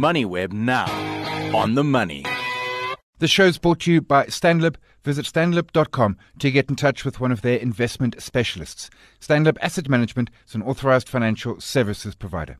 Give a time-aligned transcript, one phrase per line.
[0.00, 0.86] MoneyWeb now.
[1.54, 2.24] On the money.
[3.18, 4.76] The show's brought to you by Stanlib.
[5.04, 8.88] Visit stanlib.com to get in touch with one of their investment specialists.
[9.20, 12.56] Stanlib Asset Management is an authorized financial services provider.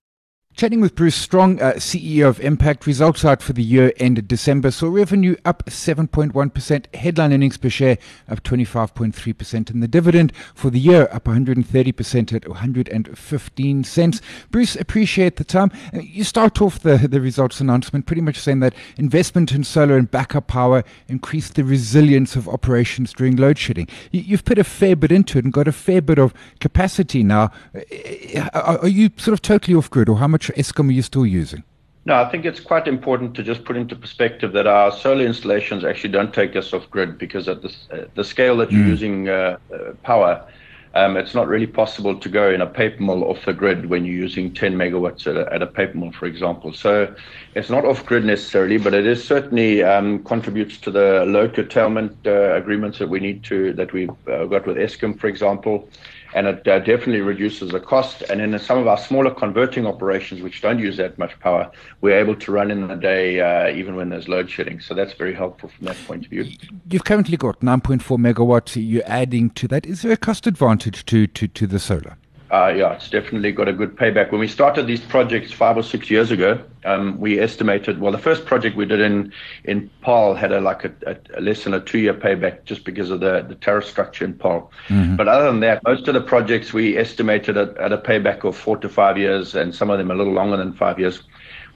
[0.61, 4.71] Chatting with Bruce Strong, uh, CEO of Mpact, results out for the year ended December
[4.71, 7.97] saw revenue up 7.1%, headline earnings per share
[8.29, 14.21] up 25.3%, and the dividend for the year up 130% at 115 cents.
[14.51, 15.73] Bruce, appreciate the time.
[15.95, 19.97] Uh, you start off the, the results announcement pretty much saying that investment in solar
[19.97, 23.89] and backup power increased the resilience of operations during load shedding.
[24.11, 27.23] You, you've put a fair bit into it and got a fair bit of capacity
[27.23, 27.51] now.
[27.75, 31.03] Uh, are, are you sort of totally off grid, or how much Eskom are you
[31.03, 31.65] still using?
[32.07, 35.85] No, I think it's quite important to just put into perspective that our solar installations
[35.85, 38.89] actually don't take us off grid because at the, uh, the scale that you're mm.
[38.89, 40.47] using uh, uh, power,
[40.95, 44.07] um, it's not really possible to go in a paper mill off the grid when
[44.07, 46.73] you're using 10 megawatts at a, at a paper mill, for example.
[46.73, 47.15] So
[47.55, 52.17] it's not off grid necessarily, but it is certainly um, contributes to the load curtailment
[52.27, 55.87] uh, agreements that we need to that we've uh, got with Eskom, for example
[56.35, 58.23] and it uh, definitely reduces the cost.
[58.23, 62.19] And in some of our smaller converting operations, which don't use that much power, we're
[62.19, 64.81] able to run in the day uh, even when there's load shedding.
[64.81, 66.47] So that's very helpful from that point of view.
[66.89, 68.77] You've currently got 9.4 megawatts.
[68.77, 69.87] You're adding to that.
[69.87, 72.17] Is there a cost advantage to, to, to the solar?
[72.51, 74.33] Uh, yeah, it's definitely got a good payback.
[74.33, 78.01] When we started these projects five or six years ago, um, we estimated.
[78.01, 79.33] Well, the first project we did in
[79.65, 80.93] in Paarl had a like a,
[81.37, 84.35] a less than a two year payback just because of the the tariff structure in
[84.35, 84.73] Paarl.
[84.89, 85.15] Mm-hmm.
[85.15, 88.57] But other than that, most of the projects we estimated at, at a payback of
[88.57, 91.23] four to five years, and some of them a little longer than five years.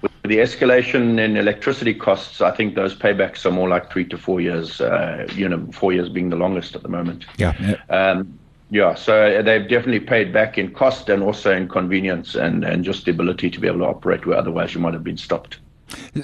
[0.03, 4.19] With the escalation in electricity costs, I think those paybacks are more like three to
[4.19, 4.81] four years.
[4.81, 7.27] Uh, you know, four years being the longest at the moment.
[7.39, 7.55] Yeah.
[7.61, 7.77] yeah.
[7.89, 8.39] Um,
[8.75, 13.05] yeah, so they've definitely paid back in cost and also in convenience and, and just
[13.05, 15.59] the ability to be able to operate where otherwise you might have been stopped.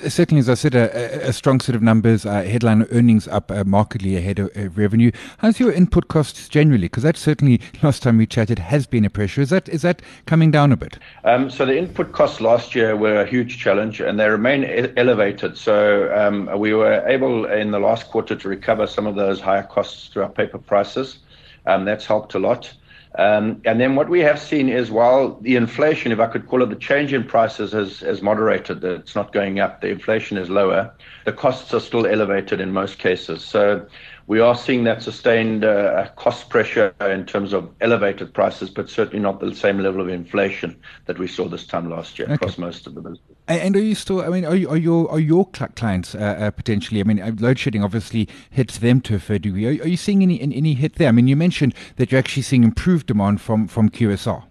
[0.09, 3.63] Certainly, as I said, a, a strong set of numbers, uh, headline earnings up uh,
[3.63, 5.13] markedly ahead of uh, revenue.
[5.39, 6.87] How's your input costs generally?
[6.87, 9.43] Because that certainly, last time we chatted, has been a pressure.
[9.43, 10.99] Is that is that coming down a bit?
[11.23, 14.93] Um, so the input costs last year were a huge challenge, and they remain e-
[14.97, 15.57] elevated.
[15.57, 19.63] So um, we were able in the last quarter to recover some of those higher
[19.63, 21.19] costs through our paper prices.
[21.67, 22.73] Um, that's helped a lot.
[23.17, 26.63] Um, and then what we have seen is while the inflation, if I could call
[26.63, 30.49] it the change in prices, has, has moderated, it's not going up, the inflation is
[30.49, 30.95] lower,
[31.25, 33.45] the costs are still elevated in most cases.
[33.45, 33.85] So
[34.29, 39.19] we are seeing that sustained uh, cost pressure in terms of elevated prices, but certainly
[39.19, 42.35] not the same level of inflation that we saw this time last year okay.
[42.35, 43.21] across most of the business.
[43.51, 44.21] And are you still?
[44.21, 47.01] I mean, are, you, are your are your clients uh, uh, potentially?
[47.01, 49.67] I mean, uh, load shedding obviously hits them to a fair degree.
[49.67, 51.09] Are, are you seeing any any hit there?
[51.09, 54.45] I mean, you mentioned that you're actually seeing improved demand from from QSR.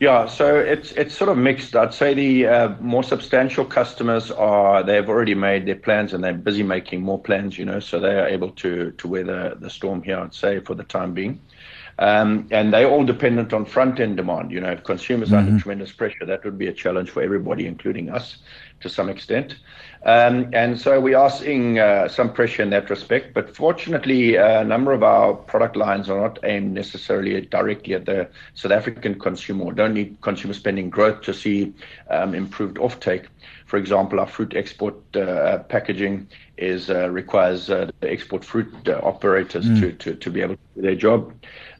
[0.00, 1.76] Yeah, so it's it's sort of mixed.
[1.76, 6.34] I'd say the uh, more substantial customers are they've already made their plans and they're
[6.34, 7.56] busy making more plans.
[7.56, 10.18] You know, so they are able to to weather the storm here.
[10.18, 11.38] I'd say for the time being.
[12.02, 14.50] Um, and they're all dependent on front end demand.
[14.50, 15.36] You know, if consumers mm-hmm.
[15.36, 18.38] are under tremendous pressure, that would be a challenge for everybody, including us
[18.80, 19.54] to some extent.
[20.04, 23.34] Um, and so we are seeing uh, some pressure in that respect.
[23.34, 28.06] But fortunately, uh, a number of our product lines are not aimed necessarily directly at
[28.06, 31.72] the South African consumer or don't need consumer spending growth to see
[32.10, 33.26] um, improved offtake.
[33.66, 39.64] For example, our fruit export uh, packaging is uh, requires uh, export fruit uh, operators
[39.64, 39.80] mm.
[39.80, 41.32] to, to, to be able to do their job.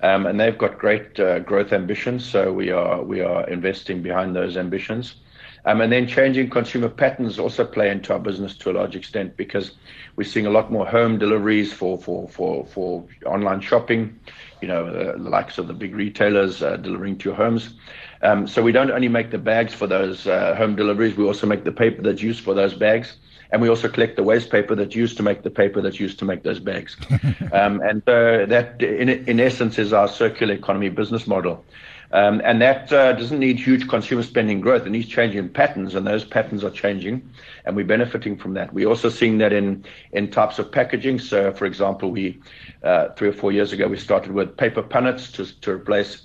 [0.03, 4.57] Um, and they've got great growth ambitions, so we are we are investing behind those
[4.57, 5.17] ambitions.
[5.65, 9.37] Um, and then changing consumer patterns also play into our business to a large extent
[9.37, 9.73] because
[10.17, 14.19] we're seeing a lot more home deliveries for for for for online shopping.
[14.61, 17.75] You know, uh, the likes of the big retailers uh, delivering to your homes.
[18.23, 21.47] Um, so we don't only make the bags for those uh, home deliveries; we also
[21.47, 23.17] make the paper that's used for those bags,
[23.53, 26.19] and we also collect the waste paper that's used to make the paper that's used
[26.19, 26.97] to make those bags.
[27.53, 31.65] um, and that, in in essence, is our circular economy business model.
[32.13, 34.87] Um, and that uh, doesn't need huge consumer spending growth.
[34.87, 37.29] It needs changing patterns, and those patterns are changing,
[37.65, 38.73] and we're benefiting from that.
[38.75, 41.21] We're also seeing that in in types of packaging.
[41.21, 42.39] So, for example, we
[42.83, 46.23] uh, three or four years ago we started with paper punnets to to replace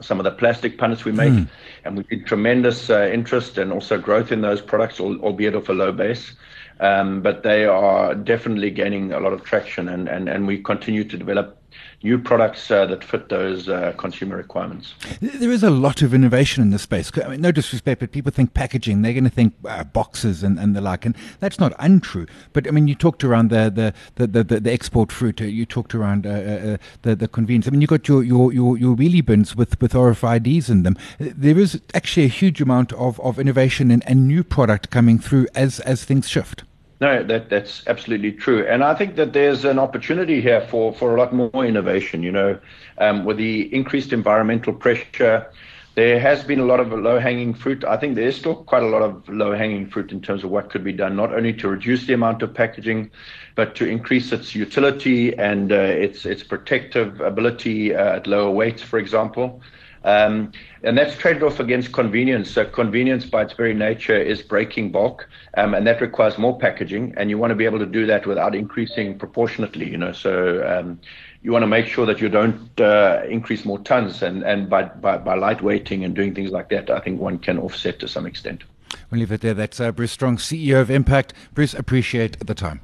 [0.00, 1.48] some of the plastic punnets we make, mm.
[1.84, 5.72] and we see tremendous uh, interest and also growth in those products, albeit off a
[5.72, 6.32] low base.
[6.80, 11.04] Um, but they are definitely gaining a lot of traction, and, and, and we continue
[11.04, 11.59] to develop
[12.02, 14.94] new products uh, that fit those uh, consumer requirements.
[15.20, 17.10] There is a lot of innovation in this space.
[17.22, 20.58] I mean, no disrespect, but people think packaging, they're going to think uh, boxes and,
[20.58, 22.26] and the like, and that's not untrue.
[22.52, 25.66] But I mean, you talked around the the, the, the, the export fruit, uh, you
[25.66, 27.66] talked around uh, uh, the, the convenience.
[27.66, 30.96] I mean, you've got your, your, your, your wheelie bins with, with RFIDs in them.
[31.18, 35.48] There is actually a huge amount of, of innovation and, and new product coming through
[35.54, 36.64] as, as things shift.
[37.00, 41.16] No, that that's absolutely true, and I think that there's an opportunity here for for
[41.16, 42.22] a lot more innovation.
[42.22, 42.58] You know,
[42.98, 45.46] um, with the increased environmental pressure,
[45.94, 47.84] there has been a lot of low hanging fruit.
[47.84, 50.50] I think there is still quite a lot of low hanging fruit in terms of
[50.50, 53.10] what could be done, not only to reduce the amount of packaging,
[53.54, 58.82] but to increase its utility and uh, its its protective ability uh, at lower weights,
[58.82, 59.62] for example.
[60.04, 60.52] Um,
[60.82, 62.50] and that's traded off against convenience.
[62.50, 67.14] So convenience, by its very nature, is breaking bulk, um, and that requires more packaging.
[67.16, 69.90] And you want to be able to do that without increasing proportionately.
[69.90, 71.00] You know, so um,
[71.42, 74.22] you want to make sure that you don't uh, increase more tons.
[74.22, 77.58] And and by, by by lightweighting and doing things like that, I think one can
[77.58, 78.62] offset to some extent.
[79.10, 79.54] We'll leave it there.
[79.54, 81.32] That's uh, Bruce Strong, CEO of Mpact.
[81.52, 82.80] Bruce, appreciate the time.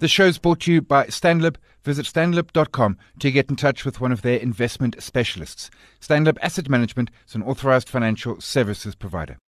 [0.00, 1.56] The show's brought to you by Stanlib.
[1.82, 5.70] Visit stanlib.com to get in touch with one of their investment specialists.
[6.00, 9.38] Stanlib Asset Management is an authorized financial services provider.